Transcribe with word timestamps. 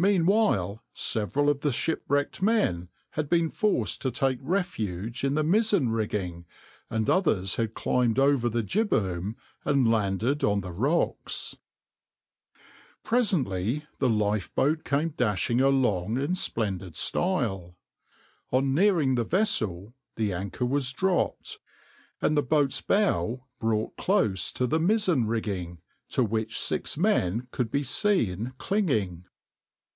Meanwhile 0.00 0.80
several 0.94 1.50
of 1.50 1.62
the 1.62 1.72
shipwrecked 1.72 2.40
men 2.40 2.88
had 3.18 3.28
been 3.28 3.50
forced 3.50 4.00
to 4.02 4.12
take 4.12 4.38
refuge 4.40 5.24
in 5.24 5.34
the 5.34 5.42
mizzen 5.42 5.88
rigging, 5.88 6.44
and 6.88 7.10
others 7.10 7.56
had 7.56 7.74
climbed 7.74 8.16
over 8.16 8.48
the 8.48 8.62
jibboom 8.62 9.34
and 9.64 9.90
landed 9.90 10.44
on 10.44 10.60
the 10.60 10.70
rocks.\par 10.70 11.60
Presently 13.02 13.86
the 13.98 14.08
lifeboat 14.08 14.84
came 14.84 15.08
dashing 15.08 15.60
along 15.60 16.16
in 16.16 16.36
splendid 16.36 16.94
style. 16.94 17.76
On 18.52 18.72
nearing 18.72 19.16
the 19.16 19.24
vessel 19.24 19.94
the 20.14 20.32
anchor 20.32 20.64
was 20.64 20.92
dropped, 20.92 21.58
and 22.22 22.36
the 22.36 22.42
boat's 22.44 22.80
bow 22.80 23.46
brought 23.58 23.96
close 23.96 24.52
to 24.52 24.68
the 24.68 24.78
mizzen 24.78 25.26
rigging, 25.26 25.80
to 26.10 26.22
which 26.22 26.56
six 26.56 26.96
men 26.96 27.48
could 27.50 27.72
be 27.72 27.82
seen 27.82 28.52
clinging. 28.58 29.24